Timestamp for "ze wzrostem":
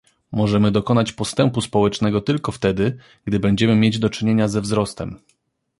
4.47-5.19